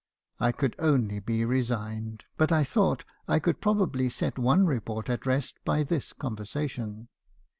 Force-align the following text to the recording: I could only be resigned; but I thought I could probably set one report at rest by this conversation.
I 0.39 0.51
could 0.51 0.75
only 0.79 1.19
be 1.19 1.45
resigned; 1.45 2.23
but 2.35 2.51
I 2.51 2.63
thought 2.63 3.03
I 3.27 3.37
could 3.37 3.61
probably 3.61 4.09
set 4.09 4.39
one 4.39 4.65
report 4.65 5.11
at 5.11 5.27
rest 5.27 5.57
by 5.63 5.83
this 5.83 6.11
conversation. 6.11 7.07